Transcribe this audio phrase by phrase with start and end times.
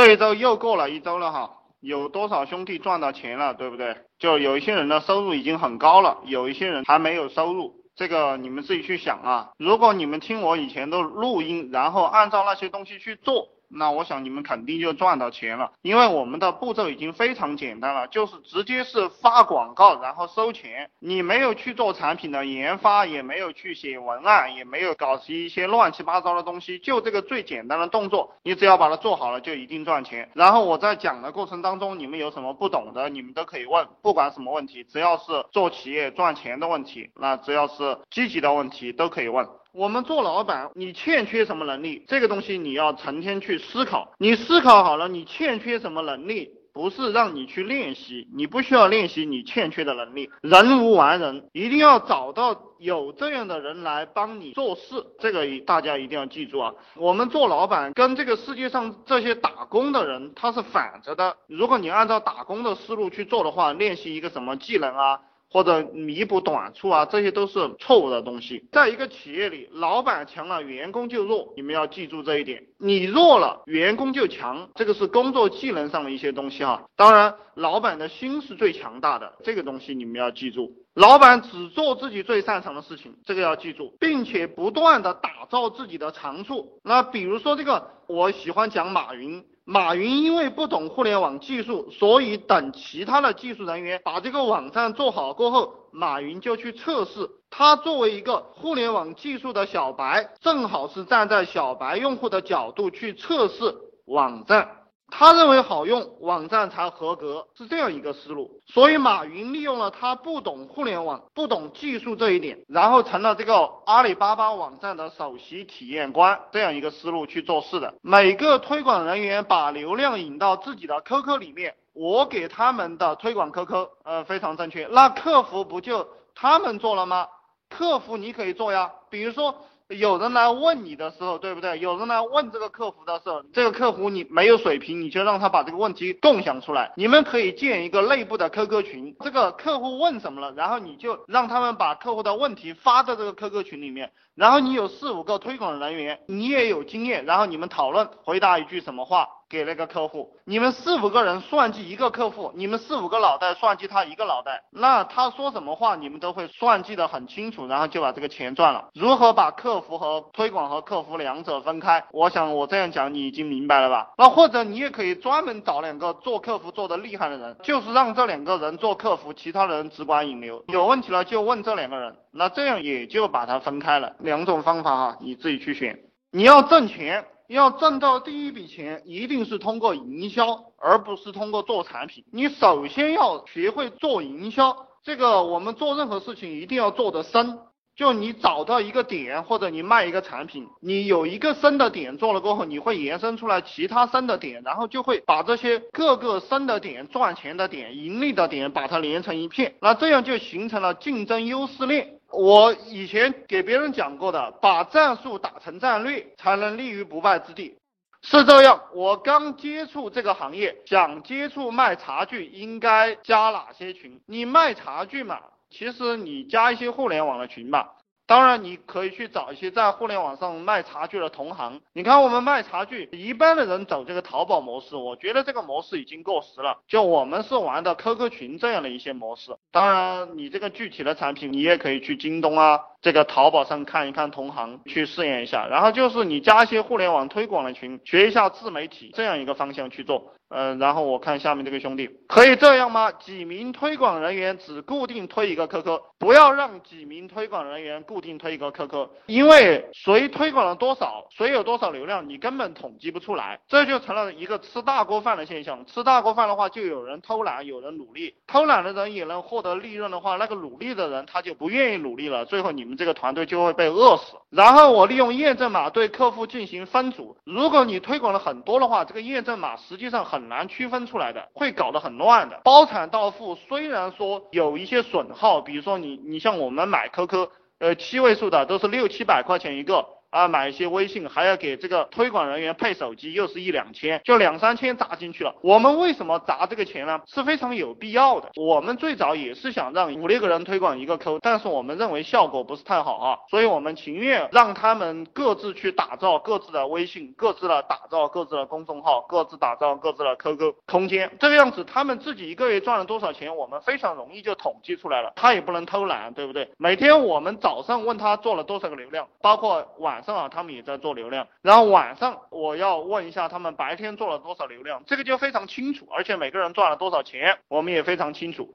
[0.00, 3.94] 这一周又过了一周了哈，有多少兄弟赚到钱了，对不对？
[4.18, 9.50] 就有一些人的收入已经很高了，有一些人还没有收入，这个你们自己去想啊。
[9.58, 13.48] 如果你们听我以前的录音，然后按照那些东西去做。
[13.72, 20.90] 那我想你们肯定就赚到钱了，因为我们的步骤已经非常简单了，就是直接是发广告，然后收钱。
[20.98, 30.28] 你没有去做产品的研发，也没有去写文案，也没有搞一些乱七八糟的东西，就这个最简单的动作，你只要把它做好了，就一定赚钱。
[30.34, 39.46] 然后我在讲的过程当中，你们有什么不懂的，你们都可以问，不管什么问题，只要是做企业赚钱的问题，那只要是积极的问题都可以问。
[39.72, 42.04] 我们做老板，你欠缺什么能力？
[42.08, 44.12] 这个东西你要成天去思考。
[44.18, 46.50] 你思考好了，你欠缺什么能力？
[46.72, 50.30] 不是让你去练习，你不需要练习你欠缺的能力。
[50.40, 55.04] 人无完人，一定要找到有这样的人来帮你做事。
[55.18, 56.72] 这个大家一定要记住啊！
[56.96, 61.36] 我们做老板跟这个世界上这些打工的人他是反着的。
[61.48, 65.20] 如果你按照打工的思路去做的话，练习一个什么技能啊？
[65.50, 68.68] 或者弥补短处啊，这些都是错误的东西。
[68.70, 72.62] 在一个企业里，老板强了，员工就弱，你们要记住这一点。
[72.78, 76.84] 你弱了，员工就强，这个是工作技能上的一些东西哈。
[76.96, 80.72] 当然，老板的心是最强大的，这个东西你们要记住。
[80.94, 86.80] 老板只做自己最擅长的事情，这个要记住，并且不断的打造自己的长处。
[86.82, 89.44] 那比如说这个，我喜欢讲马云。
[89.64, 97.30] 马云因为不懂互联网技术，所以等其他的技术人员把这个网站做好过后，马云就去测试。
[97.50, 104.68] 他作为一个互联网技术的小白，正好是站在小白用户的角度去测试网站。
[105.10, 108.50] 他认为好用，网站才合格，是这样一个思路。
[108.66, 117.92] 所以马云利用了他不懂互联网、不懂技术这一点，然后成了这个阿里巴巴网站的首席体验官，这样一个思路去做事的。
[118.00, 124.86] 每个推广人员把流量引到自己的 QQ 里面，我给他们的推广 QQ，呃，非常正确。
[124.90, 127.26] 那客服不就他们做了吗？
[127.68, 129.54] 客服你可以做呀，比如说。
[129.90, 131.78] 有人来问你的时候，对不对？
[131.80, 136.92] 有人来问这个客服的时候，这个客服你没有水平，你就让他把这个问题共享出来。
[136.96, 144.12] 你们可以建一个内部的 QQ 群，这个客户问什么了，然后你就让他们把客户的问题发到这个 QQ 群里面。
[144.36, 149.28] 然后你有四五个推广人员，你也有经验，然后你们讨论回答一句什么话。
[149.50, 158.88] 给那个客户，你们四五个人算计一个客户，你们四五个脑袋算计他一个脑袋，那他说什么话你们都会算计的很清楚，然后就把这个钱赚了。
[158.94, 162.04] 如何把客服和推广和客服两者分开？
[162.12, 164.12] 我想我这样讲你已经明白了吧？
[164.16, 174.14] 那或者你也可以专门找两个做客服做的厉害的人，就是让这两个人做客服，其他人只管引流，有问题了就问这两个人，那这样也就把它分开了。
[174.20, 175.98] 两种方法哈，你自己去选。
[176.30, 177.24] 你要挣钱。
[177.54, 182.24] 要挣到第一笔钱，一定是通过营销，而不是通过做产品。
[182.30, 187.58] 你首先要学会做营销，这个我们做任何事情一定要做得深。
[187.96, 199.74] 就你找到一个点，或者你卖一个产品，你有一个深的点做了过后，你会延伸出来其他深的点，然后就会把这些各个深的点、赚钱的点、盈利的点，把它连成一片。
[199.82, 202.19] 那这样就形成了竞争优势链。
[202.32, 207.76] 我以前给别人讲过的，把战术打成战略，才能立于不败之地。
[208.22, 214.20] 是这样，我刚接触这个行业，想接触卖茶具，应该加哪些群？
[214.26, 217.96] 你卖茶具嘛，其实你加一些互联网的群吧。
[218.30, 221.80] 当然，你可以去找一些在互联网上卖茶具的同行。
[221.92, 226.78] 你看，我们卖茶具，一般的人走这个淘宝模式，我觉得这个模式已经过时了。
[226.86, 229.56] 就我们是玩的 QQ 群这样的一些模式。
[229.72, 235.66] 当然，你这个具体的产品，你也可以去京东啊，这个淘宝上看一看同行，去试验一下。
[235.66, 240.34] 然后就是你加一些互联网推广的群，学一下自媒体这样一个方向去做。
[240.52, 243.12] 嗯，然后我看下面这个兄弟，可以这样吗？
[243.12, 255.86] 几名推广人员只固定推一个 QQ，不要让几名推广人员固定推一个 QQ，因为谁推广了多少，谁有多少流量，你根本统计不出来，这就成了一个吃大锅饭的现象。
[255.86, 264.36] 吃大锅饭的话，就有人偷懒，有人努力，偷懒的人也能获得利润的话，那个努力的人他就不愿意努力了，最后你们这个团队就会被饿死。
[264.50, 270.50] 然后我利用验证码对客户进行分组，如果你推广了很多的话，这个验证码实际上很。
[270.50, 272.60] 难区分出来的，会搞得很乱的。
[272.64, 277.48] 包产到户虽然说有一些损耗，比如说你你像我们买 QQ，
[277.80, 285.54] 呃七位数的都是六七百块钱一个，啊，买一些微信，还要给这个推广人员配手机，又是一两千，就两三千砸进去了。
[285.62, 287.20] 我们为什么砸这个钱呢？
[287.26, 288.50] 是非常有必要的。
[288.56, 301.30] 我们最早也是想让五六个人推广一个扣，但是我们认为效果不是太好啊，所以我们情愿让他们各自去打造各自的微信，各自的打造各自的公众号，各自打造各自的 QQ 空间。
[301.40, 305.32] 这个样子，他们自己一个月赚了多少钱，我们非常容易就统计出来了。
[305.34, 306.68] 他也不能偷懒，对不对？
[306.78, 311.46] 每天我们早上问他做了多少个流量，包括晚上啊，他们也在做流量。
[311.62, 318.74] 然后晚上我要问一下他们白天做了多少流量，这个就非常清楚，而且每个人赚了多少钱，我们也非常清楚。